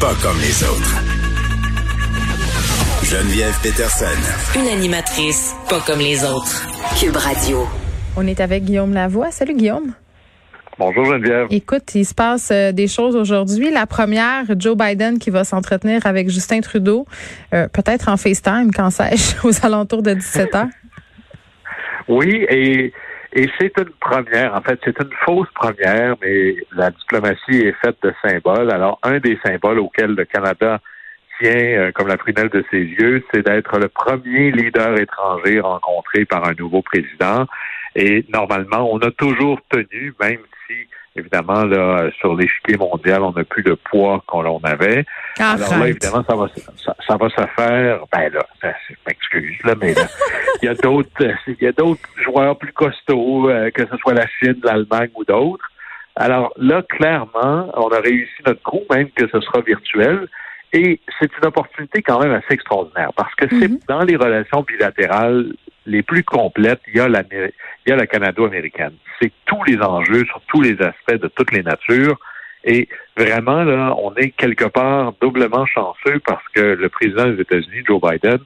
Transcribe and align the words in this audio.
pas 0.00 0.14
comme 0.22 0.38
les 0.40 0.62
autres. 0.62 1.02
Geneviève 3.02 3.54
Peterson. 3.62 4.58
Une 4.58 4.68
animatrice 4.68 5.54
pas 5.70 5.80
comme 5.80 6.00
les 6.00 6.22
autres. 6.24 6.66
Cube 7.00 7.16
Radio. 7.16 7.66
On 8.16 8.26
est 8.26 8.40
avec 8.40 8.64
Guillaume 8.64 8.92
Lavoie. 8.92 9.30
Salut 9.30 9.54
Guillaume. 9.54 9.94
Bonjour 10.78 11.06
Geneviève. 11.06 11.46
Écoute, 11.50 11.94
il 11.94 12.04
se 12.04 12.14
passe 12.14 12.50
euh, 12.52 12.72
des 12.72 12.88
choses 12.88 13.16
aujourd'hui. 13.16 13.70
La 13.70 13.86
première, 13.86 14.44
Joe 14.58 14.76
Biden 14.76 15.18
qui 15.18 15.30
va 15.30 15.44
s'entretenir 15.44 16.04
avec 16.06 16.28
Justin 16.28 16.60
Trudeau, 16.60 17.06
euh, 17.54 17.68
peut-être 17.68 18.10
en 18.10 18.18
FaceTime, 18.18 18.72
quand 18.74 18.90
sais-je, 18.90 19.36
aux 19.46 19.64
alentours 19.64 20.02
de 20.02 20.12
17 20.12 20.54
heures. 20.54 20.66
Oui, 22.08 22.44
et, 22.50 22.92
et 23.36 23.50
c'est 23.58 23.76
une 23.76 23.90
première. 24.00 24.54
En 24.54 24.62
fait, 24.62 24.80
c'est 24.82 24.98
une 24.98 25.12
fausse 25.24 25.48
première, 25.54 26.16
mais 26.22 26.56
la 26.74 26.90
diplomatie 26.90 27.58
est 27.66 27.76
faite 27.84 27.98
de 28.02 28.12
symboles. 28.24 28.72
Alors, 28.72 28.98
un 29.02 29.18
des 29.18 29.38
symboles 29.44 29.78
auxquels 29.78 30.14
le 30.14 30.24
Canada 30.24 30.80
tient 31.38 31.52
euh, 31.52 31.92
comme 31.92 32.08
la 32.08 32.16
prunelle 32.16 32.48
de 32.48 32.64
ses 32.70 32.80
yeux, 32.80 33.22
c'est 33.30 33.44
d'être 33.44 33.78
le 33.78 33.88
premier 33.88 34.50
leader 34.52 34.98
étranger 34.98 35.60
rencontré 35.60 36.24
par 36.24 36.48
un 36.48 36.54
nouveau 36.54 36.80
président. 36.80 37.46
Et 37.94 38.24
normalement, 38.32 38.90
on 38.90 38.98
a 39.00 39.10
toujours 39.10 39.60
tenu, 39.68 40.14
même 40.18 40.40
si 40.66 40.74
évidemment 41.16 41.64
là 41.64 42.10
sur 42.18 42.34
l'échiquier 42.36 42.76
mondial, 42.76 43.22
on 43.22 43.32
n'a 43.32 43.44
plus 43.44 43.62
le 43.62 43.76
poids 43.76 44.22
qu'on 44.26 44.58
avait. 44.62 45.04
Alors 45.38 45.78
là, 45.78 45.88
évidemment, 45.88 46.24
ça 46.28 46.36
va 46.36 46.46
ça, 47.06 47.16
va 47.16 47.28
se 47.28 47.46
faire. 47.56 48.00
Ben 48.12 48.32
là, 48.32 48.46
m'excuse 49.06 49.58
là, 49.64 49.74
mais 49.80 49.94
il 50.62 50.66
y 50.66 50.68
a 50.68 50.74
d'autres 50.74 51.10
il 51.46 51.62
y 51.62 51.66
a 51.66 51.72
d'autres 51.72 52.08
joueurs 52.22 52.56
plus 52.58 52.72
costauds, 52.72 53.48
euh, 53.50 53.70
que 53.70 53.86
ce 53.86 53.96
soit 53.98 54.14
la 54.14 54.26
Chine, 54.38 54.56
l'Allemagne 54.62 55.10
ou 55.14 55.24
d'autres. 55.24 55.68
Alors 56.16 56.52
là, 56.56 56.82
clairement, 56.82 57.70
on 57.74 57.88
a 57.88 58.00
réussi 58.00 58.42
notre 58.46 58.62
coup, 58.62 58.82
même 58.90 59.10
que 59.10 59.28
ce 59.28 59.40
sera 59.40 59.60
virtuel. 59.60 60.28
Et 60.72 61.00
c'est 61.18 61.30
une 61.38 61.46
opportunité 61.46 62.02
quand 62.02 62.18
même 62.18 62.32
assez 62.32 62.52
extraordinaire 62.54 63.10
parce 63.16 63.34
que 63.36 63.46
c'est 63.48 63.68
Mhm. 63.68 63.78
dans 63.88 64.02
les 64.02 64.16
relations 64.16 64.62
bilatérales 64.62 65.52
les 65.86 66.02
plus 66.02 66.24
complètes, 66.24 66.80
il 66.88 66.96
y 66.96 67.00
a 67.00 67.08
la, 67.08 67.22
il 67.30 67.52
y 67.88 67.92
a 67.92 67.96
la 67.96 68.06
canado-américaine. 68.06 68.94
C'est 69.20 69.32
tous 69.46 69.62
les 69.64 69.78
enjeux 69.78 70.24
sur 70.26 70.40
tous 70.48 70.60
les 70.60 70.76
aspects 70.80 71.20
de 71.20 71.28
toutes 71.28 71.52
les 71.52 71.62
natures. 71.62 72.18
Et 72.64 72.88
vraiment, 73.16 73.62
là, 73.62 73.94
on 73.98 74.14
est 74.16 74.30
quelque 74.30 74.64
part 74.64 75.14
doublement 75.20 75.64
chanceux 75.66 76.20
parce 76.26 76.44
que 76.54 76.60
le 76.60 76.88
président 76.88 77.26
des 77.26 77.40
États-Unis, 77.40 77.84
Joe 77.86 78.00
Biden, 78.00 78.38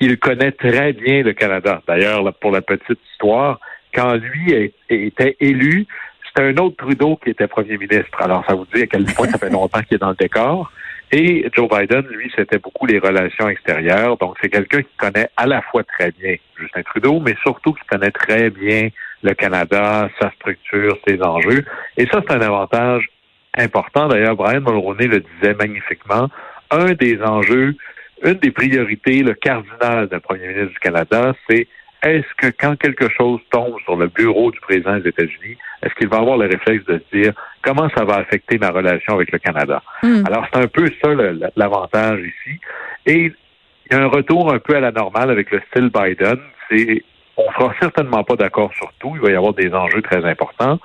il 0.00 0.18
connaît 0.18 0.50
très 0.52 0.92
bien 0.92 1.22
le 1.22 1.32
Canada. 1.32 1.80
D'ailleurs, 1.86 2.34
pour 2.40 2.50
la 2.50 2.60
petite 2.60 2.98
histoire, 3.12 3.60
quand 3.94 4.14
lui 4.14 4.72
était 4.88 5.36
élu, 5.38 5.86
c'était 6.34 6.48
un 6.48 6.62
autre 6.62 6.76
Trudeau 6.76 7.16
qui 7.16 7.30
était 7.30 7.46
premier 7.46 7.76
ministre. 7.76 8.20
Alors, 8.20 8.44
ça 8.46 8.54
vous 8.54 8.66
dit 8.74 8.82
à 8.82 8.86
quel 8.86 9.04
point 9.04 9.28
ça 9.28 9.38
fait 9.38 9.50
longtemps 9.50 9.80
qu'il 9.82 9.96
est 9.96 9.98
dans 9.98 10.10
le 10.10 10.16
décor. 10.16 10.72
Et 11.10 11.46
Joe 11.54 11.68
Biden, 11.68 12.06
lui, 12.06 12.32
c'était 12.34 12.58
beaucoup 12.58 12.86
les 12.86 12.98
relations 12.98 13.48
extérieures. 13.48 14.16
Donc, 14.16 14.36
c'est 14.40 14.48
quelqu'un 14.48 14.80
qui 14.80 14.96
connaît 14.96 15.28
à 15.36 15.46
la 15.46 15.60
fois 15.60 15.84
très 15.84 16.10
bien 16.10 16.36
Justin 16.58 16.82
Trudeau, 16.82 17.20
mais 17.20 17.34
surtout 17.42 17.74
qui 17.74 17.84
connaît 17.86 18.10
très 18.10 18.48
bien 18.48 18.88
le 19.22 19.34
Canada, 19.34 20.08
sa 20.18 20.30
structure, 20.30 20.96
ses 21.06 21.22
enjeux. 21.22 21.64
Et 21.98 22.06
ça, 22.06 22.22
c'est 22.26 22.34
un 22.34 22.40
avantage 22.40 23.10
important. 23.58 24.08
D'ailleurs, 24.08 24.36
Brian 24.36 24.62
Mulroney 24.62 25.06
le 25.06 25.20
disait 25.20 25.54
magnifiquement. 25.54 26.28
Un 26.70 26.92
des 26.92 27.20
enjeux, 27.22 27.76
une 28.24 28.34
des 28.34 28.50
priorités, 28.50 29.22
le 29.22 29.34
cardinal 29.34 30.08
d'un 30.08 30.20
premier 30.20 30.48
ministre 30.48 30.72
du 30.72 30.78
Canada, 30.78 31.34
c'est 31.46 31.68
est-ce 32.02 32.26
que 32.36 32.52
quand 32.58 32.76
quelque 32.76 33.08
chose 33.10 33.40
tombe 33.50 33.78
sur 33.84 33.96
le 33.96 34.08
bureau 34.08 34.50
du 34.50 34.58
président 34.60 34.98
des 34.98 35.10
États-Unis, 35.10 35.56
est-ce 35.82 35.94
qu'il 35.94 36.08
va 36.08 36.18
avoir 36.18 36.36
le 36.36 36.46
réflexe 36.46 36.84
de 36.86 36.98
se 36.98 37.16
dire 37.16 37.32
comment 37.62 37.88
ça 37.96 38.04
va 38.04 38.16
affecter 38.16 38.58
ma 38.58 38.70
relation 38.70 39.14
avec 39.14 39.30
le 39.30 39.38
Canada? 39.38 39.82
Hmm. 40.02 40.24
Alors, 40.26 40.46
c'est 40.52 40.60
un 40.60 40.66
peu 40.66 40.86
ça 41.02 41.10
l'avantage 41.56 42.20
ici. 42.20 42.58
Et 43.06 43.32
il 43.86 43.92
y 43.92 43.94
a 43.94 44.02
un 44.02 44.08
retour 44.08 44.52
un 44.52 44.58
peu 44.58 44.74
à 44.74 44.80
la 44.80 44.90
normale 44.90 45.30
avec 45.30 45.50
le 45.50 45.60
style 45.70 45.90
Biden. 45.90 46.38
C'est 46.68 47.04
on 47.36 47.50
sera 47.52 47.74
certainement 47.80 48.24
pas 48.24 48.36
d'accord 48.36 48.72
sur 48.74 48.92
tout. 48.98 49.12
Il 49.14 49.22
va 49.22 49.30
y 49.30 49.36
avoir 49.36 49.54
des 49.54 49.72
enjeux 49.72 50.02
très 50.02 50.24
importants, 50.24 50.78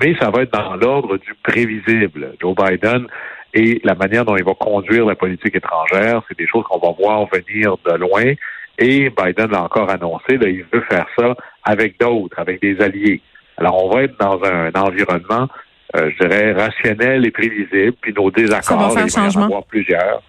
mais 0.00 0.14
ça 0.20 0.30
va 0.30 0.42
être 0.42 0.52
dans 0.52 0.76
l'ordre 0.76 1.16
du 1.16 1.32
prévisible. 1.42 2.34
Joe 2.40 2.54
Biden 2.54 3.06
et 3.54 3.80
la 3.84 3.94
manière 3.94 4.24
dont 4.24 4.36
il 4.36 4.44
va 4.44 4.54
conduire 4.54 5.06
la 5.06 5.14
politique 5.14 5.54
étrangère, 5.54 6.22
c'est 6.28 6.36
des 6.36 6.46
choses 6.46 6.64
qu'on 6.64 6.78
va 6.78 6.92
voir 6.92 7.26
venir 7.32 7.76
de 7.86 7.94
loin. 7.96 8.34
Et 8.78 9.10
Biden 9.10 9.50
l'a 9.50 9.62
encore 9.62 9.90
annoncé, 9.90 10.36
là, 10.36 10.48
il 10.48 10.64
veut 10.72 10.82
faire 10.88 11.06
ça 11.18 11.34
avec 11.64 11.98
d'autres, 11.98 12.38
avec 12.38 12.60
des 12.60 12.80
alliés. 12.80 13.20
Alors, 13.56 13.84
on 13.84 13.90
va 13.94 14.02
être 14.02 14.18
dans 14.18 14.42
un, 14.44 14.70
environnement, 14.74 15.48
euh, 15.96 16.10
je 16.10 16.26
dirais, 16.26 16.52
rationnel 16.52 17.24
et 17.26 17.30
prévisible, 17.30 17.94
puis 18.00 18.12
nos 18.12 18.30
désaccords, 18.30 18.92
faire 18.92 19.06
il 19.06 19.12
va 19.12 19.28
y 19.30 19.36
en 19.36 19.42
avoir 19.42 19.64
plusieurs. 19.64 20.22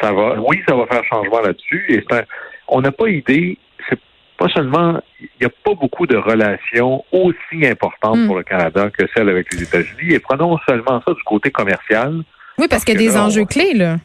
Ça 0.00 0.12
va, 0.12 0.34
oui, 0.40 0.60
ça 0.68 0.74
va 0.74 0.86
faire 0.86 1.04
changement 1.04 1.40
là-dessus. 1.40 1.84
Et 1.88 2.04
un- 2.14 2.24
on 2.66 2.80
n'a 2.80 2.90
pas 2.90 3.08
idée, 3.08 3.56
c'est 3.88 3.98
pas 4.36 4.48
seulement, 4.48 5.00
il 5.20 5.28
n'y 5.40 5.46
a 5.46 5.50
pas 5.64 5.74
beaucoup 5.74 6.06
de 6.06 6.16
relations 6.16 7.04
aussi 7.12 7.64
importantes 7.66 8.18
Mm. 8.18 8.26
pour 8.26 8.36
le 8.36 8.42
Canada 8.42 8.90
que 8.90 9.04
celles 9.14 9.28
avec 9.28 9.52
les 9.52 9.62
États-Unis. 9.62 10.14
Et 10.14 10.18
prenons 10.18 10.58
seulement 10.66 11.00
ça 11.06 11.12
du 11.14 11.22
côté 11.22 11.52
commercial. 11.52 12.22
Oui, 12.58 12.66
parce 12.68 12.84
qu'il 12.84 12.94
y 13.00 13.04
a 13.04 13.08
des 13.08 13.14
là, 13.14 13.24
enjeux 13.26 13.44
clés, 13.44 13.74
là. 13.74 13.96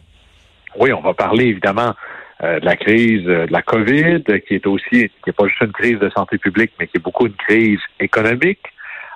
Oui, 0.77 0.93
on 0.93 1.01
va 1.01 1.15
parler 1.15 1.45
évidemment 1.45 1.95
de 2.41 2.65
la 2.65 2.75
crise 2.75 3.27
euh, 3.27 3.47
de 3.47 3.51
la 3.51 3.61
COVID, 3.61 4.23
euh, 4.29 4.39
qui 4.39 4.55
est 4.55 4.67
aussi, 4.67 5.09
qui 5.09 5.11
n'est 5.27 5.33
pas 5.33 5.47
juste 5.47 5.61
une 5.61 5.71
crise 5.71 5.99
de 5.99 6.09
santé 6.09 6.37
publique, 6.37 6.71
mais 6.79 6.87
qui 6.87 6.97
est 6.97 7.03
beaucoup 7.03 7.25
une 7.27 7.33
crise 7.33 7.79
économique. 7.99 8.61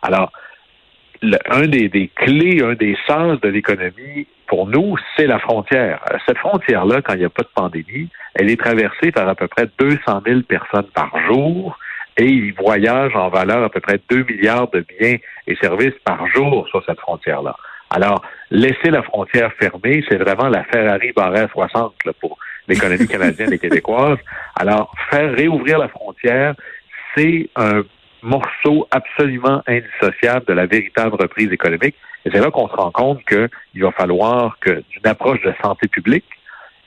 Alors, 0.01 0.31
un 1.51 1.67
des, 1.67 1.87
des 1.87 2.07
clés, 2.07 2.63
un 2.63 2.73
des 2.73 2.97
sens 3.07 3.39
de 3.41 3.49
l'économie 3.49 4.25
pour 4.47 4.67
nous, 4.67 4.97
c'est 5.15 5.27
la 5.27 5.39
frontière. 5.39 6.01
Euh, 6.11 6.17
Cette 6.27 6.39
frontière-là, 6.39 7.01
quand 7.01 7.13
il 7.13 7.19
n'y 7.19 7.25
a 7.25 7.29
pas 7.29 7.43
de 7.43 7.49
pandémie, 7.53 8.09
elle 8.33 8.49
est 8.49 8.59
traversée 8.59 9.11
par 9.11 9.27
à 9.27 9.35
peu 9.35 9.47
près 9.47 9.67
200 9.77 10.21
000 10.25 10.41
personnes 10.41 10.87
par 10.93 11.11
jour 11.27 11.77
et 12.17 12.25
ils 12.25 12.53
voyagent 12.53 13.15
en 13.15 13.29
valeur 13.29 13.63
à 13.63 13.69
peu 13.69 13.79
près 13.79 13.99
2 14.09 14.23
milliards 14.23 14.69
de 14.71 14.83
biens 14.99 15.17
et 15.47 15.55
services 15.55 15.97
par 16.03 16.27
jour 16.27 16.67
sur 16.69 16.83
cette 16.85 16.99
frontière-là. 16.99 17.55
Alors, 17.89 18.21
laisser 18.49 18.89
la 18.89 19.03
frontière 19.03 19.51
fermée, 19.53 20.03
c'est 20.09 20.17
vraiment 20.17 20.49
la 20.49 20.63
Ferrari 20.65 21.11
barrée 21.13 21.41
à 21.41 21.47
60 21.49 21.93
là, 22.05 22.13
pour 22.19 22.37
l'économie 22.67 23.07
canadienne 23.07 23.53
et 23.53 23.59
québécoise. 23.59 24.17
Alors, 24.55 24.93
faire 25.09 25.33
réouvrir 25.33 25.79
la 25.79 25.87
frontière, 25.87 26.55
c'est 27.15 27.49
un 27.55 27.83
morceau 28.21 28.87
absolument 28.91 29.63
indissociable 29.67 30.45
de 30.45 30.53
la 30.53 30.65
véritable 30.65 31.15
reprise 31.15 31.51
économique. 31.51 31.95
Et 32.25 32.29
c'est 32.31 32.39
là 32.39 32.51
qu'on 32.51 32.67
se 32.67 32.73
rend 32.73 32.91
compte 32.91 33.19
qu'il 33.25 33.83
va 33.83 33.91
falloir 33.91 34.57
que, 34.59 34.83
d'une 34.91 35.07
approche 35.07 35.41
de 35.41 35.53
santé 35.61 35.87
publique, 35.87 36.25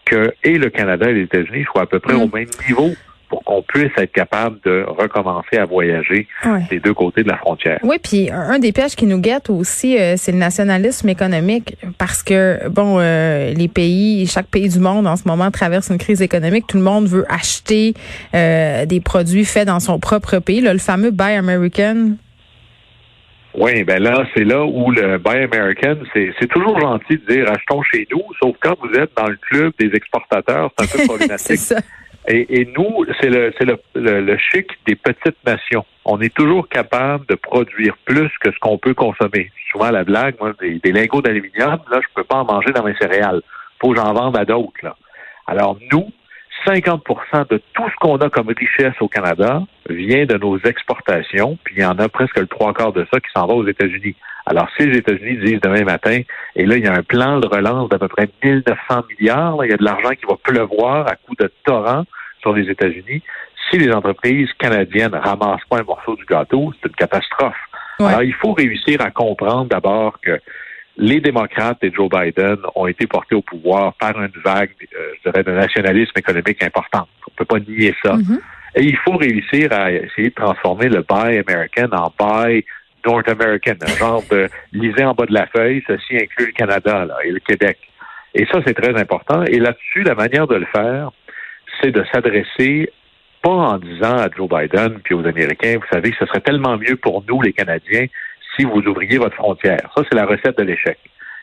que 0.05 0.33
et 0.43 0.59
le 0.59 0.71
Canada 0.71 1.11
et 1.11 1.15
les 1.15 1.23
États-Unis 1.23 1.65
soient 1.65 1.83
à 1.83 1.87
peu 1.87 1.99
près 1.99 2.15
Mm. 2.15 2.23
au 2.23 2.29
même 2.29 2.49
niveau 2.69 2.91
pour 3.29 3.43
qu'on 3.45 3.63
puisse 3.63 3.91
être 3.97 4.13
capable 4.13 4.59
de 4.65 4.85
recommencer 4.87 5.57
à 5.57 5.65
voyager 5.65 6.27
Ouais. 6.45 6.63
des 6.71 6.81
deux 6.81 6.95
côtés 6.95 7.23
de 7.23 7.29
la 7.29 7.37
frontière. 7.37 7.79
Oui, 7.83 7.97
puis 8.03 8.31
un 8.31 8.59
des 8.59 8.73
pièges 8.73 8.95
qui 8.97 9.07
nous 9.07 9.19
guette 9.19 9.51
aussi, 9.51 9.99
euh, 9.99 10.15
c'est 10.17 10.33
le 10.33 10.39
nationalisme 10.39 11.09
économique, 11.09 11.77
parce 11.99 12.23
que 12.23 12.69
bon, 12.69 12.99
euh, 12.99 13.53
les 13.55 13.69
pays, 13.69 14.27
chaque 14.27 14.47
pays 14.47 14.69
du 14.69 14.79
monde 14.79 15.07
en 15.07 15.17
ce 15.17 15.27
moment 15.27 15.51
traverse 15.51 15.89
une 15.91 15.99
crise 15.99 16.23
économique. 16.23 16.67
Tout 16.67 16.77
le 16.77 16.83
monde 16.85 17.07
veut 17.07 17.25
acheter 17.29 17.95
euh, 18.35 18.87
des 18.87 19.01
produits 19.01 19.45
faits 19.45 19.67
dans 19.67 19.81
son 19.81 19.99
propre 19.99 20.39
pays. 20.39 20.61
Là, 20.61 20.73
le 20.73 20.79
fameux 20.79 21.11
Buy 21.11 21.33
American. 21.35 22.13
Oui, 23.57 23.85
ben 23.85 24.03
là, 24.03 24.25
c'est 24.35 24.43
là 24.43 24.65
où 24.65 24.91
le 24.91 25.19
Buy 25.19 25.45
American, 25.45 25.95
c'est 26.13 26.49
toujours 26.49 26.81
gentil 26.81 27.19
de 27.19 27.33
dire 27.35 27.49
achetons 27.53 27.83
chez 27.85 28.07
nous, 28.11 28.23
sauf 28.43 28.57
quand 28.61 28.75
vous 28.83 28.93
êtes 28.99 29.11
dans 29.17 29.29
le 29.29 29.37
club 29.49 29.73
des 29.79 29.91
exportateurs, 29.95 30.71
c'est 30.77 30.85
un 30.85 30.99
peu 30.99 31.05
problématique. 31.07 31.61
Et, 32.27 32.61
et 32.61 32.73
nous, 32.77 33.05
c'est 33.21 33.29
le, 33.29 33.53
c'est 33.59 33.67
le, 33.67 33.79
le, 33.95 34.21
le 34.21 34.39
chic 34.39 34.67
des 34.87 34.97
petites 34.97 35.37
nations. 35.45 35.85
On 36.07 36.21
est 36.21 36.35
toujours 36.35 36.69
capable 36.69 37.27
de 37.27 37.35
produire 37.35 37.97
plus 38.05 38.31
que 38.41 38.51
ce 38.51 38.59
qu'on 38.61 38.79
peut 38.79 38.95
consommer. 38.95 39.51
Souvent 39.71 39.91
la 39.91 40.05
blague, 40.05 40.37
moi, 40.41 40.53
des, 40.61 40.93
lingots 40.93 41.23
d'aluminium, 41.23 41.81
là, 41.91 42.01
je 42.01 42.07
peux 42.15 42.25
pas 42.25 42.37
en 42.37 42.45
manger 42.45 42.73
dans 42.73 42.85
mes 42.85 42.95
céréales. 42.97 43.43
Faut 43.81 43.91
que 43.91 43.97
j'en 43.97 44.13
vende 44.13 44.37
à 44.39 44.45
d'autres. 44.45 44.97
Alors 45.47 45.79
nous, 45.93 46.11
50% 46.67 47.49
de 47.51 47.61
tout 47.75 47.89
ce 47.89 47.97
qu'on 48.01 48.17
a 48.17 48.31
comme 48.31 48.49
richesse 48.49 48.95
au 49.01 49.09
Canada 49.09 49.63
vient 49.89 50.25
de 50.25 50.37
nos 50.37 50.59
exportations, 50.59 51.59
puis 51.65 51.77
il 51.77 51.83
y 51.83 51.85
en 51.85 51.99
a 51.99 52.09
presque 52.09 52.39
le 52.39 52.47
trois 52.47 52.73
quarts 52.73 52.93
de 52.93 53.07
ça 53.13 53.21
qui 53.21 53.31
s'en 53.35 53.47
va 53.47 53.55
aux 53.55 53.67
États-Unis. 53.67 54.17
Alors, 54.47 54.69
si 54.77 54.87
les 54.87 54.99
États-Unis 54.99 55.39
disent 55.45 55.61
demain 55.61 55.85
matin, 55.85 56.21
et 56.55 56.67
là, 56.67 56.77
il 56.77 56.85
y 56.85 56.89
a 56.89 56.93
un 56.93 57.03
plan 57.03 57.41
de 57.41 57.47
relance 57.47 57.89
d'à 57.89 57.99
peu 57.99 58.09
près 58.09 58.29
1900 58.43 59.05
milliards, 59.11 59.57
là, 59.57 59.67
il 59.67 59.71
y 59.71 59.75
a 59.75 59.77
de 59.77 59.85
l'argent 59.85 60.11
qui 60.11 60.27
va 60.29 60.37
pleuvoir 60.43 61.07
à 61.09 61.17
coups 61.17 61.39
de 61.39 61.51
torrents 61.65 62.05
sur 62.41 62.53
les 62.53 62.71
États-Unis. 62.71 63.23
Si 63.71 63.79
les 63.79 63.91
entreprises 63.93 64.51
canadiennes 64.59 65.15
ramassent 65.15 65.65
pas 65.69 65.79
un 65.79 65.85
morceau 65.85 66.15
du 66.17 66.25
gâteau, 66.27 66.73
c'est 66.75 66.89
une 66.89 66.95
catastrophe. 66.95 67.57
Ouais. 67.99 68.07
Alors, 68.07 68.23
il 68.23 68.35
faut 68.35 68.53
réussir 68.53 69.01
à 69.01 69.11
comprendre 69.11 69.67
d'abord 69.67 70.21
que 70.21 70.39
les 70.97 71.21
démocrates 71.21 71.79
et 71.83 71.93
Joe 71.93 72.09
Biden 72.09 72.59
ont 72.75 72.87
été 72.87 73.07
portés 73.07 73.35
au 73.35 73.43
pouvoir 73.43 73.95
par 73.95 74.21
une 74.21 74.33
vague, 74.45 74.71
euh, 74.83 75.13
je 75.17 75.31
dirais, 75.31 75.43
de 75.43 75.51
nationalisme 75.51 76.13
économique 76.17 76.63
importante. 76.63 77.09
On 77.27 77.33
peut 77.37 77.45
pas 77.45 77.59
nier 77.59 77.95
ça. 78.03 78.15
Mhm. 78.15 78.41
Et 78.77 78.85
il 78.85 78.97
faut 78.99 79.17
réussir 79.17 79.73
à 79.73 79.91
essayer 79.91 80.31
de 80.31 80.35
transformer 80.35 80.89
le 80.89 81.03
Buy 81.03 81.43
American 81.47 81.89
en 81.93 82.13
Buy 82.19 82.65
North 83.05 83.29
American, 83.29 83.75
un 83.83 83.97
genre 83.99 84.23
de 84.31 84.49
lisez 84.73 85.05
en 85.05 85.15
bas 85.15 85.27
de 85.27 85.35
la 85.35 85.47
feuille, 85.47 85.83
ceci 85.87 86.17
inclut 86.17 86.47
le 86.47 86.53
Canada 86.53 87.05
là, 87.05 87.17
et 87.25 87.31
le 87.31 87.41
Québec. 87.41 87.79
Et 88.35 88.47
ça, 88.47 88.61
c'est 88.67 88.75
très 88.75 88.99
important. 88.99 89.45
Et 89.45 89.59
là-dessus, 89.59 90.03
la 90.03 90.15
manière 90.15 90.47
de 90.47 90.57
le 90.57 90.67
faire, 90.67 91.11
c'est 91.81 91.93
de 91.93 92.05
s'adresser 92.13 92.91
pas 93.43 93.51
en 93.51 93.79
disant 93.79 94.17
à 94.17 94.29
Joe 94.35 94.49
Biden 94.49 95.01
puis 95.05 95.15
aux 95.15 95.27
Américains, 95.27 95.77
vous 95.77 95.87
savez 95.93 96.15
ce 96.19 96.25
serait 96.27 96.41
tellement 96.41 96.79
mieux 96.79 96.97
pour 96.97 97.23
nous, 97.29 97.43
les 97.43 97.53
Canadiens, 97.53 98.07
si 98.57 98.65
vous 98.65 98.81
ouvriez 98.81 99.19
votre 99.19 99.37
frontière. 99.37 99.91
Ça, 99.97 100.03
c'est 100.09 100.17
la 100.17 100.27
recette 100.27 100.59
de 100.59 100.65
l'échec. 100.65 100.99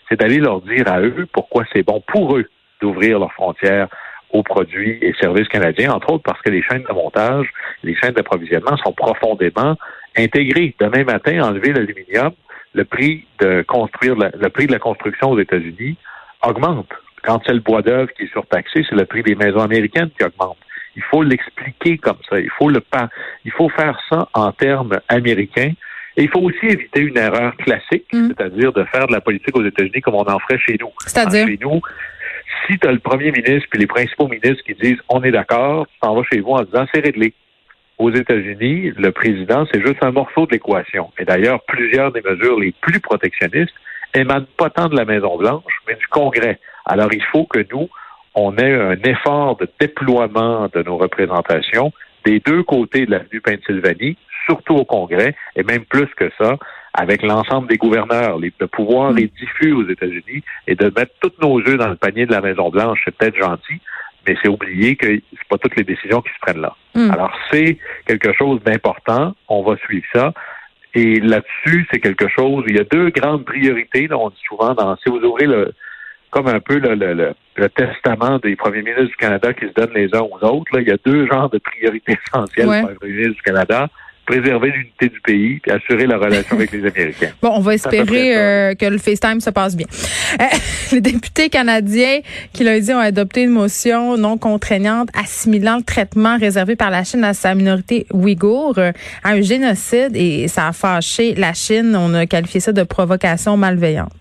C'est 0.09 0.19
d'aller 0.19 0.37
leur 0.37 0.61
dire 0.61 0.87
à 0.87 0.99
eux 1.01 1.27
pourquoi 1.31 1.63
c'est 1.71 1.83
bon 1.83 2.01
pour 2.07 2.37
eux 2.37 2.49
d'ouvrir 2.81 3.19
leurs 3.19 3.33
frontières 3.33 3.87
aux 4.31 4.43
produits 4.43 4.97
et 5.01 5.13
services 5.19 5.47
canadiens, 5.47 5.91
entre 5.91 6.13
autres 6.13 6.23
parce 6.23 6.41
que 6.41 6.49
les 6.49 6.63
chaînes 6.63 6.83
de 6.87 6.93
montage, 6.93 7.47
les 7.83 7.95
chaînes 7.95 8.13
d'approvisionnement 8.13 8.77
sont 8.77 8.93
profondément 8.93 9.77
intégrées. 10.17 10.75
Demain 10.79 11.03
matin, 11.03 11.41
enlever 11.41 11.73
l'aluminium, 11.73 12.31
le 12.73 12.85
prix 12.85 13.25
de 13.39 13.63
construire, 13.67 14.15
le 14.15 14.49
prix 14.49 14.67
de 14.67 14.71
la 14.71 14.79
construction 14.79 15.31
aux 15.31 15.39
États-Unis 15.39 15.97
augmente. 16.43 16.89
Quand 17.23 17.41
c'est 17.45 17.53
le 17.53 17.59
bois 17.59 17.81
d'œuvre 17.81 18.11
qui 18.13 18.23
est 18.23 18.31
surtaxé, 18.31 18.85
c'est 18.89 18.95
le 18.95 19.05
prix 19.05 19.21
des 19.23 19.35
maisons 19.35 19.59
américaines 19.59 20.09
qui 20.17 20.23
augmente. 20.23 20.57
Il 20.95 21.03
faut 21.03 21.23
l'expliquer 21.23 21.97
comme 21.97 22.17
ça. 22.29 22.39
Il 22.39 22.49
faut 22.49 22.69
le 22.69 22.81
il 23.45 23.51
faut 23.51 23.69
faire 23.69 23.99
ça 24.09 24.27
en 24.33 24.51
termes 24.51 24.99
américains. 25.07 25.73
Et 26.17 26.23
il 26.23 26.29
faut 26.29 26.41
aussi 26.41 26.65
éviter 26.65 27.01
une 27.01 27.17
erreur 27.17 27.55
classique, 27.57 28.05
mm. 28.11 28.27
c'est-à-dire 28.29 28.73
de 28.73 28.83
faire 28.85 29.07
de 29.07 29.13
la 29.13 29.21
politique 29.21 29.55
aux 29.55 29.65
États-Unis 29.65 30.01
comme 30.01 30.15
on 30.15 30.25
en 30.25 30.39
ferait 30.39 30.59
chez 30.59 30.77
nous. 30.79 30.91
C'est-à-dire? 30.99 31.47
Chez 31.47 31.59
nous, 31.61 31.81
si 32.67 32.77
tu 32.77 32.87
as 32.87 32.91
le 32.91 32.99
premier 32.99 33.31
ministre 33.31 33.67
puis 33.69 33.79
les 33.79 33.87
principaux 33.87 34.27
ministres 34.27 34.63
qui 34.65 34.73
disent 34.73 34.99
on 35.09 35.23
est 35.23 35.31
d'accord, 35.31 35.87
tu 35.87 35.99
t'en 36.01 36.15
vas 36.15 36.23
chez 36.31 36.41
vous 36.41 36.51
en 36.51 36.63
disant 36.63 36.85
c'est 36.93 37.01
réglé. 37.01 37.33
Aux 37.97 38.11
États-Unis, 38.11 38.93
le 38.97 39.11
président, 39.11 39.67
c'est 39.71 39.79
juste 39.85 40.03
un 40.03 40.11
morceau 40.11 40.47
de 40.47 40.53
l'équation. 40.53 41.11
Et 41.19 41.25
d'ailleurs, 41.25 41.61
plusieurs 41.67 42.11
des 42.11 42.21
mesures 42.21 42.59
les 42.59 42.73
plus 42.81 42.99
protectionnistes 42.99 43.75
émanent 44.15 44.47
pas 44.57 44.71
tant 44.71 44.87
de 44.87 44.95
la 44.95 45.05
Maison-Blanche, 45.05 45.71
mais 45.87 45.93
du 45.93 46.07
Congrès. 46.07 46.59
Alors, 46.85 47.13
il 47.13 47.23
faut 47.31 47.45
que 47.45 47.59
nous, 47.71 47.89
on 48.33 48.57
ait 48.57 48.73
un 48.73 48.97
effort 49.03 49.55
de 49.57 49.69
déploiement 49.79 50.67
de 50.73 50.81
nos 50.81 50.97
représentations 50.97 51.93
des 52.25 52.39
deux 52.39 52.63
côtés 52.63 53.05
de 53.05 53.11
l'avenue 53.11 53.41
Pennsylvanie, 53.41 54.17
surtout 54.45 54.75
au 54.75 54.85
Congrès, 54.85 55.35
et 55.55 55.63
même 55.63 55.85
plus 55.85 56.07
que 56.15 56.31
ça, 56.37 56.57
avec 56.93 57.21
l'ensemble 57.21 57.67
des 57.67 57.77
gouverneurs. 57.77 58.37
Les, 58.37 58.51
de 58.59 58.65
pouvoir 58.65 59.11
les 59.11 59.27
diffuser 59.27 59.71
aux 59.71 59.87
États-Unis 59.87 60.43
et 60.67 60.75
de 60.75 60.85
mettre 60.85 61.13
tous 61.21 61.31
nos 61.41 61.59
œufs 61.59 61.77
dans 61.77 61.89
le 61.89 61.95
panier 61.95 62.25
de 62.25 62.31
la 62.31 62.41
Maison-Blanche, 62.41 63.01
c'est 63.05 63.15
peut-être 63.15 63.37
gentil, 63.37 63.79
mais 64.27 64.35
c'est 64.41 64.49
oublier 64.49 64.95
que 64.95 65.07
c'est 65.07 65.47
pas 65.49 65.57
toutes 65.57 65.75
les 65.75 65.83
décisions 65.83 66.21
qui 66.21 66.29
se 66.29 66.39
prennent 66.41 66.61
là. 66.61 66.75
Hmm. 66.93 67.11
Alors, 67.11 67.31
c'est 67.51 67.77
quelque 68.05 68.33
chose 68.33 68.61
d'important. 68.63 69.33
On 69.47 69.63
va 69.63 69.77
suivre 69.77 70.05
ça. 70.13 70.33
Et 70.93 71.19
là-dessus, 71.21 71.87
c'est 71.91 71.99
quelque 71.99 72.27
chose. 72.27 72.65
Il 72.67 72.75
y 72.75 72.79
a 72.79 72.83
deux 72.83 73.09
grandes 73.09 73.45
priorités. 73.45 74.07
Là, 74.07 74.17
on 74.17 74.29
dit 74.29 74.41
souvent, 74.47 74.73
dans, 74.73 74.97
si 74.97 75.09
vous 75.09 75.21
ouvrez 75.21 75.45
le, 75.45 75.73
comme 76.31 76.47
un 76.47 76.59
peu 76.59 76.79
le, 76.79 76.95
le, 76.95 77.33
le, 77.55 77.69
testament 77.69 78.39
des 78.39 78.57
premiers 78.57 78.81
ministres 78.81 79.03
du 79.03 79.15
Canada 79.15 79.53
qui 79.53 79.67
se 79.67 79.73
donnent 79.73 79.93
les 79.95 80.13
uns 80.13 80.21
aux 80.21 80.43
autres. 80.45 80.75
Là. 80.75 80.81
Il 80.81 80.87
y 80.89 80.91
a 80.91 80.97
deux 81.05 81.27
genres 81.27 81.49
de 81.49 81.59
priorités 81.59 82.17
essentielles 82.27 82.65
pour 82.65 82.89
un 82.91 82.95
premier 82.95 83.13
ministre 83.13 83.35
du 83.35 83.41
Canada 83.43 83.87
préserver 84.25 84.71
l'unité 84.71 85.09
du 85.09 85.21
pays 85.21 85.61
et 85.65 85.71
assurer 85.71 86.07
la 86.07 86.17
relation 86.17 86.55
avec 86.55 86.71
les 86.71 86.85
Américains. 86.87 87.31
Bon, 87.41 87.51
on 87.55 87.59
va 87.59 87.73
espérer 87.73 88.37
euh, 88.37 88.75
que 88.75 88.85
le 88.85 88.97
FaceTime 88.97 89.41
se 89.41 89.49
passe 89.49 89.75
bien. 89.75 89.87
Euh, 90.39 90.45
les 90.91 91.01
députés 91.01 91.49
canadiens 91.49 92.19
qui 92.53 92.63
dit 92.63 92.93
ont 92.93 92.99
adopté 92.99 93.43
une 93.43 93.49
motion 93.49 94.17
non 94.17 94.37
contraignante 94.37 95.09
assimilant 95.13 95.77
le 95.77 95.83
traitement 95.83 96.37
réservé 96.37 96.75
par 96.75 96.91
la 96.91 97.03
Chine 97.03 97.23
à 97.23 97.33
sa 97.33 97.55
minorité 97.55 98.05
ouïghour 98.13 98.75
euh, 98.77 98.91
à 99.23 99.31
un 99.31 99.41
génocide 99.41 100.15
et 100.15 100.47
ça 100.47 100.67
a 100.67 100.73
fâché 100.73 101.35
la 101.35 101.53
Chine. 101.53 101.95
On 101.95 102.13
a 102.13 102.25
qualifié 102.25 102.59
ça 102.59 102.71
de 102.71 102.83
provocation 102.83 103.57
malveillante. 103.57 104.20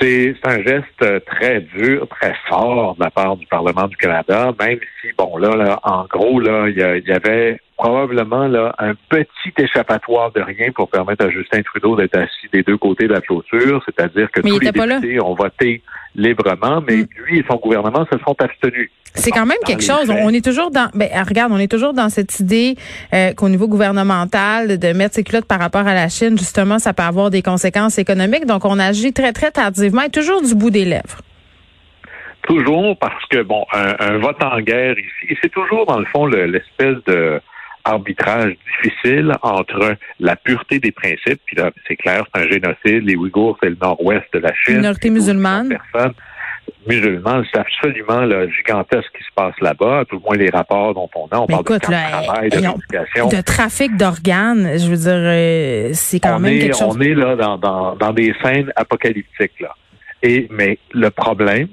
C'est 0.00 0.34
un 0.44 0.62
geste 0.62 1.24
très 1.26 1.60
dur, 1.60 2.06
très 2.08 2.34
fort 2.48 2.94
de 2.96 3.02
la 3.02 3.10
part 3.10 3.36
du 3.36 3.46
Parlement 3.46 3.88
du 3.88 3.96
Canada, 3.96 4.52
même 4.60 4.78
si, 5.00 5.08
bon, 5.16 5.36
là, 5.38 5.56
là 5.56 5.80
en 5.82 6.04
gros, 6.04 6.38
là, 6.38 6.68
il 6.68 6.76
y, 6.76 7.12
avait 7.12 7.60
probablement 7.76 8.46
là 8.46 8.74
un 8.78 8.94
petit 9.08 9.52
échappatoire 9.58 10.30
de 10.32 10.40
rien 10.40 10.70
pour 10.72 10.88
permettre 10.88 11.24
à 11.24 11.30
Justin 11.30 11.62
Trudeau 11.62 11.96
d'être 11.96 12.16
assis 12.16 12.48
des 12.52 12.62
deux 12.62 12.76
côtés 12.76 13.08
de 13.08 13.14
la 13.14 13.20
clôture, 13.20 13.82
c'est-à-dire 13.86 14.30
que 14.30 14.40
tous 14.40 14.58
les 14.60 14.70
députés 14.70 15.20
ont 15.20 15.34
voté 15.34 15.82
librement, 16.14 16.80
mais 16.86 16.98
mm. 16.98 17.06
lui 17.16 17.38
et 17.40 17.44
son 17.48 17.56
gouvernement 17.56 18.06
se 18.12 18.18
sont 18.18 18.36
abstenus. 18.40 18.90
C'est 19.14 19.30
quand 19.30 19.46
même 19.46 19.58
quelque 19.66 19.82
chose. 19.82 20.10
On 20.10 20.30
est 20.30 20.44
toujours 20.44 20.70
dans, 20.70 20.88
ben, 20.94 21.08
regarde, 21.26 21.52
on 21.52 21.58
est 21.58 21.70
toujours 21.70 21.92
dans 21.92 22.08
cette 22.08 22.40
idée 22.40 22.76
euh, 23.12 23.32
qu'au 23.32 23.48
niveau 23.48 23.68
gouvernemental, 23.68 24.78
de 24.78 24.92
mettre 24.92 25.14
ses 25.14 25.24
culottes 25.24 25.46
par 25.46 25.58
rapport 25.58 25.86
à 25.86 25.94
la 25.94 26.08
Chine, 26.08 26.38
justement, 26.38 26.78
ça 26.78 26.92
peut 26.92 27.02
avoir 27.02 27.30
des 27.30 27.42
conséquences 27.42 27.98
économiques. 27.98 28.46
Donc, 28.46 28.64
on 28.64 28.78
agit 28.78 29.12
très, 29.12 29.32
très 29.32 29.50
tardivement 29.50 30.02
et 30.02 30.10
toujours 30.10 30.42
du 30.42 30.54
bout 30.54 30.70
des 30.70 30.84
lèvres. 30.84 31.20
Toujours 32.42 32.96
parce 32.98 33.24
que, 33.26 33.42
bon, 33.42 33.64
un, 33.72 34.18
vote 34.18 34.42
en 34.42 34.60
guerre 34.60 34.96
ici, 34.98 35.36
c'est 35.42 35.50
toujours, 35.50 35.84
dans 35.86 35.98
le 35.98 36.06
fond, 36.06 36.26
l'espèce 36.26 36.96
de 37.06 37.40
arbitrage 37.84 38.54
difficile 38.82 39.32
entre 39.42 39.96
la 40.20 40.36
pureté 40.36 40.78
des 40.78 40.92
principes, 40.92 41.40
puis 41.46 41.56
là, 41.56 41.70
c'est 41.86 41.96
clair, 41.96 42.24
c'est 42.34 42.42
un 42.42 42.48
génocide, 42.48 43.06
les 43.06 43.16
Ouïghours, 43.16 43.56
c'est 43.62 43.70
le 43.70 43.78
nord-ouest 43.80 44.26
de 44.34 44.40
la 44.40 44.52
Chine. 44.54 44.78
Minorité 44.78 45.10
musulmane. 45.10 45.68
Personne 45.92 46.12
musulmans, 46.86 47.42
c'est 47.52 47.58
absolument 47.58 48.28
gigantesque 48.48 49.06
ce 49.12 49.18
qui 49.18 49.24
se 49.24 49.32
passe 49.34 49.54
là-bas, 49.60 50.04
tout 50.08 50.16
le 50.16 50.22
moins 50.22 50.36
les 50.36 50.50
rapports 50.50 50.94
dont 50.94 51.08
on 51.14 51.26
a. 51.26 51.40
On 51.40 51.46
parle 51.46 51.64
de 51.64 51.78
travail, 51.78 52.50
de 52.50 53.36
De 53.36 53.40
trafic 53.42 53.96
d'organes, 53.96 54.78
je 54.78 54.88
veux 54.88 54.96
dire, 54.96 55.12
euh, 55.14 55.90
c'est 55.92 56.20
quand 56.20 56.38
même 56.38 56.58
quelque 56.58 56.76
chose. 56.76 56.96
On 56.96 57.00
est 57.00 57.14
là 57.14 57.36
dans, 57.36 57.58
dans, 57.58 57.96
dans 57.96 58.12
des 58.12 58.34
scènes 58.42 58.72
apocalyptiques, 58.76 59.60
là. 59.60 59.74
Et 60.22 60.48
mais 60.50 60.78
le 60.92 61.10
problème, 61.10 61.68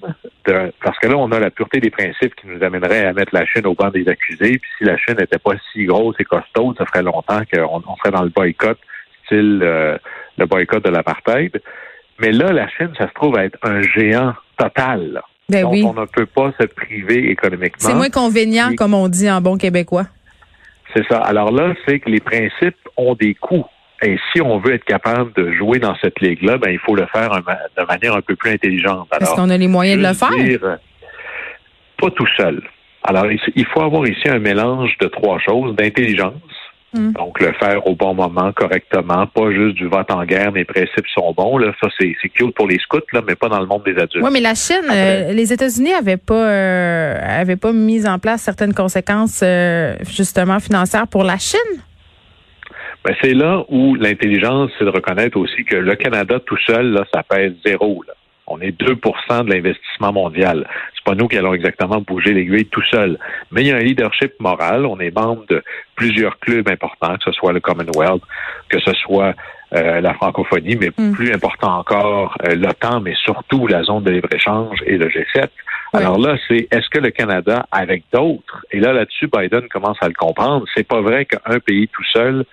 de, 0.46 0.72
parce 0.84 1.00
que 1.00 1.08
là, 1.08 1.18
on 1.18 1.32
a 1.32 1.40
la 1.40 1.50
pureté 1.50 1.80
des 1.80 1.90
principes 1.90 2.36
qui 2.36 2.46
nous 2.48 2.64
amènerait 2.64 3.06
à 3.06 3.14
mettre 3.14 3.34
la 3.34 3.44
Chine 3.46 3.66
au 3.66 3.74
banc 3.74 3.90
des 3.90 4.08
accusés. 4.08 4.60
Puis 4.60 4.70
si 4.78 4.84
la 4.84 4.98
Chine 4.98 5.16
n'était 5.20 5.40
pas 5.40 5.54
si 5.74 5.86
grosse 5.86 6.16
et 6.20 6.26
costaud, 6.26 6.76
ça 6.78 6.86
ferait 6.86 7.02
longtemps 7.02 7.42
qu'on 7.52 7.82
on 7.88 7.96
serait 7.96 8.12
dans 8.12 8.22
le 8.22 8.30
boycott, 8.30 8.78
style 9.26 9.62
euh, 9.64 9.98
le 10.38 10.46
boycott 10.46 10.84
de 10.84 10.92
l'apartheid. 10.92 11.60
Mais 12.20 12.32
là, 12.32 12.52
la 12.54 12.68
Chine, 12.70 12.92
ça 13.00 13.08
se 13.08 13.14
trouve 13.14 13.36
être 13.40 13.58
un 13.64 13.82
géant 13.82 14.36
total. 14.58 15.22
Ben 15.48 15.62
Donc, 15.64 15.74
oui. 15.74 15.84
on 15.86 15.94
ne 15.94 16.06
peut 16.06 16.26
pas 16.26 16.52
se 16.60 16.66
priver 16.66 17.30
économiquement. 17.30 17.90
C'est 17.90 17.94
moins 17.94 18.10
convenient, 18.10 18.74
comme 18.76 18.94
on 18.94 19.08
dit 19.08 19.30
en 19.30 19.42
bon 19.42 19.58
québécois. 19.58 20.08
C'est 20.96 21.06
ça. 21.08 21.18
Alors 21.20 21.52
là, 21.52 21.74
c'est 21.88 22.00
que 22.00 22.10
les 22.10 22.20
principes 22.20 22.78
ont 22.98 23.16
des 23.16 23.36
coûts. 23.36 23.66
Et 24.02 24.18
si 24.32 24.42
on 24.42 24.60
veut 24.60 24.74
être 24.74 24.84
capable 24.86 25.34
de 25.34 25.54
jouer 25.54 25.80
dans 25.80 25.96
cette 26.02 26.20
ligue-là, 26.20 26.58
ben, 26.58 26.70
il 26.70 26.80
faut 26.80 26.96
le 26.96 27.06
faire 27.08 27.30
de 27.30 27.86
manière 27.86 28.16
un 28.16 28.22
peu 28.22 28.36
plus 28.36 28.52
intelligente. 28.52 29.08
Est-ce 29.20 29.34
qu'on 29.36 29.50
a 29.50 29.58
les 29.58 29.68
moyens 29.68 30.02
de 30.02 30.08
le 30.08 30.14
faire? 30.14 30.78
Pas 31.98 32.10
tout 32.12 32.28
seul. 32.38 32.62
Alors, 33.04 33.26
il 33.32 33.66
faut 33.68 33.82
avoir 33.82 34.08
ici 34.08 34.28
un 34.28 34.40
mélange 34.40 34.98
de 35.00 35.08
trois 35.08 35.40
choses, 35.40 35.76
d'intelligence, 35.76 36.34
mm. 36.96 37.14
donc 37.14 37.40
le 37.40 37.54
faire 37.54 37.86
au 37.88 37.96
bon 37.96 38.14
moment, 38.14 38.52
correctement, 38.54 39.28
pas 39.28 39.52
juste 39.52 39.76
du 39.76 39.88
vote 39.88 40.10
en 40.12 40.24
guerre, 40.26 40.52
mes 40.52 40.66
principes 40.66 41.08
sont 41.14 41.34
bons. 41.34 41.58
Là. 41.58 41.74
Ça, 41.82 41.90
c'est 42.00 42.16
cute 42.30 42.56
pour 42.56 42.68
les 42.68 42.80
scouts, 42.80 43.00
là, 43.14 43.22
mais 43.28 43.36
pas 43.36 43.50
dans 43.50 43.60
le 43.60 43.66
monde 43.66 43.84
des 43.84 43.98
adultes. 43.98 44.24
Oui, 44.24 44.30
mais 44.32 44.42
la 44.42 44.56
Chine, 44.56 44.86
euh, 44.92 45.34
les 45.34 45.54
États-Unis 45.54 45.94
avaient 45.94 46.18
pas 46.18 46.50
euh, 46.50 47.40
avaient 47.42 47.56
pas 47.56 47.74
mis 47.74 48.08
en 48.08 48.20
place 48.20 48.42
certaines 48.42 48.74
conséquences 48.74 49.44
justement 50.10 50.60
financières 50.60 51.08
pour 51.08 51.24
la 51.24 51.38
Chine? 51.38 51.82
Ben, 53.06 53.16
c'est 53.22 53.34
là 53.36 53.64
où 53.70 53.94
l'intelligence, 53.94 54.72
c'est 54.80 54.86
de 54.86 54.90
reconnaître 54.90 55.38
aussi 55.38 55.64
que 55.64 55.76
le 55.76 55.96
Canada 55.96 56.40
tout 56.44 56.58
seul, 56.66 56.92
là, 56.92 57.06
ça 57.14 57.22
pèse 57.22 57.54
zéro. 57.64 58.04
Là. 58.08 58.14
On 58.48 58.60
est 58.62 58.72
2% 58.80 59.46
de 59.46 59.54
l'investissement 59.54 60.12
mondial. 60.12 60.68
C'est 61.06 61.12
pas 61.12 61.16
nous 61.16 61.28
qui 61.28 61.38
allons 61.38 61.54
exactement 61.54 62.02
bouger 62.02 62.34
l'aiguille 62.34 62.66
tout 62.66 62.84
seul. 62.84 63.20
Mais 63.52 63.62
il 63.62 63.68
y 63.68 63.72
a 63.72 63.76
un 63.76 63.80
leadership 63.80 64.34
moral. 64.40 64.86
On 64.86 65.00
est 65.00 65.16
membre 65.16 65.46
de 65.48 65.64
plusieurs 65.96 66.40
clubs 66.40 66.68
importants, 66.68 67.16
que 67.18 67.26
ce 67.26 67.32
soit 67.32 67.54
le 67.54 67.60
Commonwealth, 67.60 68.24
que 68.70 68.80
ce 68.80 68.94
soit 68.94 69.34
euh, 69.74 70.02
la 70.02 70.14
francophonie, 70.14 70.78
mais 70.80 70.92
mm. 70.98 71.14
plus 71.14 71.34
important 71.34 71.80
encore, 71.80 72.36
euh, 72.48 72.56
l'OTAN, 72.56 73.02
mais 73.02 73.14
surtout 73.16 73.68
la 73.68 73.84
zone 73.84 74.04
de 74.04 74.12
libre-échange 74.12 74.80
et 74.86 74.98
le 74.98 75.08
G7. 75.10 75.50
Alors 75.94 76.18
là, 76.18 76.38
c'est 76.48 76.68
est-ce 76.72 76.90
que 76.90 77.00
le 77.00 77.12
Canada, 77.12 77.66
avec 77.72 78.04
d'autres, 78.12 78.66
et 78.72 78.80
là 78.80 78.94
là-dessus, 78.94 79.28
Biden 79.28 79.68
commence 79.70 79.98
à 80.02 80.08
le 80.08 80.14
comprendre, 80.14 80.66
c'est 80.76 80.88
pas 80.88 81.02
vrai 81.02 81.26
qu'un 81.26 81.60
pays 81.60 81.88
tout 81.88 82.04
seul 82.12 82.46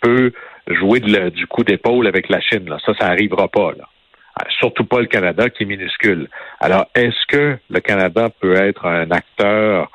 peut 0.00 0.32
jouer 0.68 1.00
du 1.00 1.46
coup 1.46 1.62
d'épaule 1.62 2.06
avec 2.06 2.28
la 2.28 2.40
Chine. 2.40 2.68
Là. 2.68 2.78
Ça, 2.84 2.94
ça 2.98 3.08
n'arrivera 3.08 3.48
pas. 3.48 3.72
Là. 3.78 3.88
Ah, 4.38 4.44
surtout 4.58 4.84
pas 4.84 5.00
le 5.00 5.06
Canada 5.06 5.48
qui 5.48 5.62
est 5.62 5.66
minuscule. 5.66 6.28
Alors, 6.60 6.86
est-ce 6.94 7.26
que 7.28 7.58
le 7.70 7.80
Canada 7.80 8.28
peut 8.40 8.54
être 8.54 8.84
un 8.84 9.10
acteur 9.10 9.90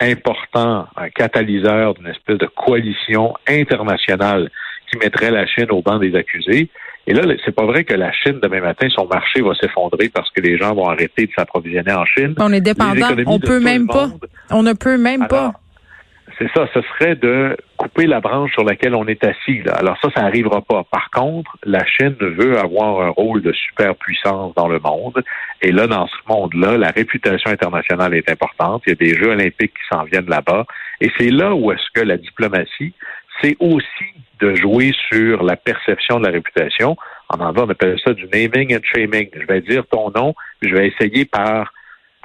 important, 0.00 0.86
un 0.96 1.08
catalyseur 1.08 1.94
d'une 1.94 2.08
espèce 2.08 2.36
de 2.36 2.46
coalition 2.46 3.34
internationale 3.48 4.50
qui 4.90 4.98
mettrait 4.98 5.30
la 5.30 5.46
Chine 5.46 5.70
au 5.70 5.80
banc 5.80 5.98
des 5.98 6.14
accusés? 6.14 6.68
Et 7.06 7.14
là, 7.14 7.22
c'est 7.44 7.54
pas 7.54 7.64
vrai 7.64 7.84
que 7.84 7.94
la 7.94 8.12
Chine, 8.12 8.38
demain 8.42 8.60
matin, 8.60 8.88
son 8.90 9.06
marché 9.06 9.40
va 9.40 9.54
s'effondrer 9.54 10.10
parce 10.10 10.28
que 10.30 10.42
les 10.42 10.58
gens 10.58 10.74
vont 10.74 10.88
arrêter 10.88 11.26
de 11.26 11.32
s'approvisionner 11.34 11.92
en 11.92 12.04
Chine. 12.04 12.34
On 12.38 12.52
est 12.52 12.60
dépendant. 12.60 13.08
On 13.26 13.38
peut 13.38 13.60
même 13.60 13.86
pas. 13.86 14.10
On 14.50 14.62
ne 14.62 14.74
peut 14.74 14.98
même 14.98 15.26
pas 15.26 15.52
c'est 16.38 16.50
ça. 16.54 16.68
Ce 16.74 16.80
serait 16.82 17.16
de 17.16 17.56
couper 17.76 18.06
la 18.06 18.20
branche 18.20 18.52
sur 18.52 18.64
laquelle 18.64 18.94
on 18.94 19.06
est 19.06 19.24
assis. 19.24 19.62
Là. 19.62 19.74
Alors 19.74 19.96
ça, 20.02 20.08
ça 20.14 20.22
n'arrivera 20.22 20.60
pas. 20.60 20.84
Par 20.84 21.10
contre, 21.10 21.56
la 21.64 21.84
Chine 21.86 22.16
veut 22.20 22.58
avoir 22.58 23.00
un 23.00 23.08
rôle 23.10 23.42
de 23.42 23.52
superpuissance 23.52 24.54
dans 24.54 24.68
le 24.68 24.78
monde. 24.78 25.22
Et 25.62 25.72
là, 25.72 25.86
dans 25.86 26.06
ce 26.06 26.16
monde-là, 26.28 26.76
la 26.76 26.90
réputation 26.90 27.50
internationale 27.50 28.14
est 28.14 28.30
importante. 28.30 28.82
Il 28.86 28.90
y 28.90 28.92
a 28.92 28.96
des 28.96 29.14
Jeux 29.14 29.30
olympiques 29.30 29.72
qui 29.72 29.94
s'en 29.96 30.04
viennent 30.04 30.28
là-bas. 30.28 30.66
Et 31.00 31.10
c'est 31.18 31.30
là 31.30 31.54
où 31.54 31.72
est-ce 31.72 31.86
que 31.94 32.04
la 32.04 32.18
diplomatie, 32.18 32.92
c'est 33.40 33.56
aussi 33.60 34.12
de 34.40 34.54
jouer 34.54 34.92
sur 35.08 35.42
la 35.42 35.56
perception 35.56 36.18
de 36.20 36.26
la 36.26 36.32
réputation. 36.32 36.96
En 37.28 37.40
anglais, 37.40 37.62
on 37.66 37.70
appelle 37.70 37.98
ça 38.04 38.12
du 38.12 38.26
naming 38.26 38.76
and 38.76 38.84
shaming. 38.94 39.28
Je 39.34 39.46
vais 39.46 39.62
dire 39.62 39.84
ton 39.90 40.10
nom, 40.10 40.34
je 40.62 40.74
vais 40.74 40.88
essayer 40.88 41.24
par 41.24 41.72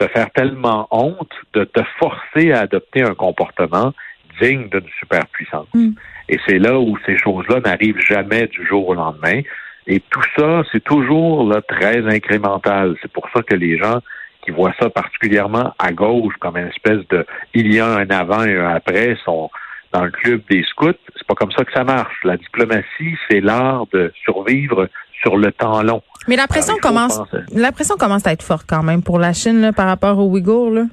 te 0.02 0.08
faire 0.08 0.32
tellement 0.32 0.88
honte 0.90 1.34
de 1.54 1.64
te 1.64 1.82
forcer 2.00 2.52
à 2.52 2.62
adopter 2.62 3.04
un 3.04 3.14
comportement 3.14 3.94
digne 4.42 4.68
d'une 4.70 4.90
superpuissance. 5.00 5.68
Mm. 5.74 5.92
Et 6.30 6.40
c'est 6.48 6.58
là 6.58 6.80
où 6.80 6.98
ces 7.06 7.18
choses-là 7.18 7.60
n'arrivent 7.60 8.00
jamais 8.00 8.48
du 8.48 8.66
jour 8.66 8.88
au 8.88 8.94
lendemain. 8.96 9.42
Et 9.86 10.00
tout 10.10 10.24
ça, 10.36 10.64
c'est 10.72 10.84
toujours 10.84 11.48
là, 11.48 11.62
très 11.62 12.00
incrémental. 12.08 12.96
C'est 13.02 13.12
pour 13.12 13.28
ça 13.34 13.42
que 13.44 13.56
les 13.56 13.78
gens 13.78 14.00
qui 14.44 14.52
voient 14.52 14.74
ça 14.80 14.90
particulièrement 14.90 15.74
à 15.78 15.92
gauche 15.92 16.34
comme 16.40 16.58
une 16.58 16.68
espèce 16.68 17.08
de 17.10 17.26
il 17.54 17.72
y 17.72 17.80
a 17.80 17.86
un 17.86 18.10
avant 18.10 18.44
et 18.44 18.58
un 18.58 18.70
après 18.70 19.16
sont 19.24 19.52
dans 19.94 20.04
le 20.04 20.12
club 20.12 20.42
des 20.50 20.64
scouts. 20.64 20.94
C'est 21.16 21.28
pas 21.28 21.36
comme 21.36 21.52
ça 21.52 21.64
que 21.64 21.72
ça 21.74 21.84
marche. 21.84 22.16
La 22.24 22.38
diplomatie, 22.38 23.16
c'est 23.30 23.42
l'art 23.42 23.86
de 23.94 24.12
survivre 24.24 24.88
sur 25.22 25.38
le 25.38 25.52
temps 25.52 25.84
long. 25.84 26.02
Mais 26.28 26.36
la 26.36 26.48
pression 26.48 26.76
commence, 26.82 27.20
la 27.54 27.72
pression 27.72 27.96
commence 27.96 28.26
à 28.28 28.32
être 28.32 28.44
forte 28.44 28.66
quand 28.68 28.84
même 28.84 29.04
pour 29.04 29.20
la 29.20 29.34
Chine 29.34 29.62
là, 29.62 29.74
par 29.74 29.88
rapport 29.88 30.18
aux 30.18 30.28
Ouïghours. 30.28 30.72
Là. 30.72 30.84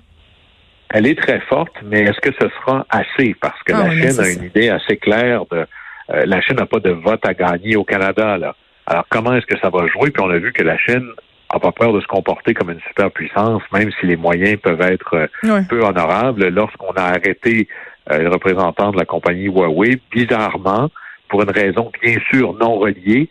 Elle 0.90 1.07
est 1.07 1.19
très 1.19 1.40
forte, 1.40 1.75
mais 1.85 2.02
est-ce 2.02 2.21
que 2.21 2.35
ce 2.40 2.49
sera 2.49 2.87
assez? 2.88 3.35
Parce 3.40 3.62
que 3.64 3.73
ah 3.75 3.85
la 3.85 3.90
Chine 3.90 4.21
a 4.21 4.28
une 4.28 4.45
idée 4.45 4.69
assez 4.71 4.97
claire 4.97 5.45
de 5.50 5.67
euh, 6.11 6.25
la 6.25 6.40
Chine 6.40 6.57
n'a 6.57 6.67
pas 6.67 6.81
de 6.81 6.90
vote 6.90 7.25
à 7.26 7.35
gagner 7.35 7.76
au 7.76 7.85
Canada. 7.85 8.38
Là. 8.38 8.55
Alors 8.87 9.05
comment 9.11 9.35
est-ce 9.35 9.47
que 9.47 9.59
ça 9.61 9.69
va 9.69 9.87
jouer? 9.87 10.11
Puis 10.11 10.23
on 10.23 10.31
a 10.31 10.38
vu 10.38 10.52
que 10.52 10.62
la 10.62 10.78
Chine 10.78 11.07
n'a 11.52 11.61
pas 11.61 11.73
peur 11.73 11.93
de 11.93 12.00
se 12.00 12.07
comporter 12.07 12.55
comme 12.55 12.71
une 12.71 12.81
superpuissance, 12.88 13.62
même 13.73 13.90
si 14.00 14.07
les 14.07 14.17
moyens 14.17 14.59
peuvent 14.61 14.81
être 14.81 15.14
euh, 15.14 15.61
peu 15.69 15.83
honorables. 15.83 16.49
Lorsqu'on 16.49 16.93
a 16.93 17.02
arrêté 17.02 17.69
euh, 18.10 18.18
le 18.18 18.28
représentant 18.28 18.90
de 18.90 18.96
la 18.96 19.04
compagnie 19.04 19.46
Huawei, 19.46 20.00
bizarrement, 20.10 20.90
pour 21.28 21.42
une 21.42 21.50
raison 21.50 21.90
bien 22.02 22.16
sûr 22.30 22.54
non 22.54 22.78
reliée, 22.78 23.28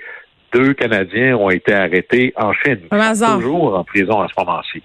deux 0.54 0.74
Canadiens 0.74 1.36
ont 1.36 1.50
été 1.50 1.74
arrêtés 1.74 2.34
en 2.36 2.54
Chine. 2.54 2.82
Toujours 3.36 3.78
en 3.78 3.84
prison 3.84 4.22
à 4.22 4.28
ce 4.28 4.34
moment-ci. 4.38 4.82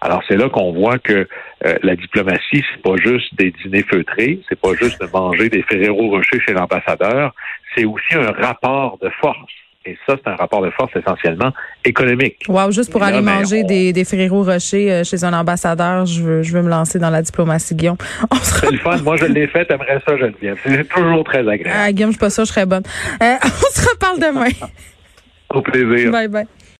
Alors 0.00 0.22
c'est 0.28 0.36
là 0.36 0.48
qu'on 0.50 0.72
voit 0.72 0.98
que 0.98 1.26
euh, 1.64 1.74
la 1.82 1.96
diplomatie, 1.96 2.62
c'est 2.70 2.82
pas 2.82 2.96
juste 2.96 3.34
des 3.36 3.52
dîners 3.52 3.84
feutrés, 3.84 4.40
c'est 4.48 4.60
pas 4.60 4.74
juste 4.74 5.00
de 5.00 5.06
manger 5.10 5.48
des 5.48 5.62
Ferrero 5.62 6.10
Rocher 6.10 6.40
chez 6.40 6.52
l'ambassadeur, 6.52 7.34
c'est 7.74 7.86
aussi 7.86 8.14
un 8.14 8.30
rapport 8.32 8.98
de 9.00 9.08
force. 9.20 9.52
Et 9.86 9.98
ça, 10.06 10.16
c'est 10.16 10.30
un 10.30 10.36
rapport 10.36 10.62
de 10.62 10.70
force 10.70 10.92
essentiellement 10.96 11.52
économique. 11.84 12.44
Wow, 12.48 12.70
juste 12.70 12.90
pour 12.90 13.02
aller 13.02 13.20
ben, 13.20 13.40
manger 13.40 13.64
des, 13.64 13.92
des 13.92 14.04
Ferrero 14.04 14.42
Rocher 14.42 14.90
euh, 14.90 15.04
chez 15.04 15.24
un 15.24 15.32
ambassadeur, 15.34 16.06
je 16.06 16.22
veux, 16.22 16.42
je 16.42 16.52
veux 16.52 16.62
me 16.62 16.70
lancer 16.70 16.98
dans 16.98 17.10
la 17.10 17.20
diplomatie, 17.20 17.74
Guillaume. 17.74 17.98
C'est 18.42 18.70
le 18.70 18.78
fun. 18.78 18.96
Moi, 19.02 19.16
je 19.16 19.26
l'ai 19.26 19.46
fait. 19.46 19.66
T'aimerais 19.66 20.00
ça, 20.06 20.16
Geneviève. 20.16 20.58
C'est 20.64 20.88
toujours 20.88 21.24
très 21.24 21.46
agréable. 21.46 21.70
Ah, 21.72 21.92
Guillaume, 21.92 22.10
je 22.10 22.16
suis 22.16 22.20
pas 22.20 22.30
sûre, 22.30 22.46
je 22.46 22.52
serais 22.52 22.66
bonne. 22.66 22.84
Euh, 23.22 23.34
on 23.44 23.48
se 23.48 23.88
reparle 23.90 24.20
demain. 24.20 24.48
Au 25.50 25.60
plaisir. 25.60 26.10
Bye 26.10 26.28
bye. 26.28 26.46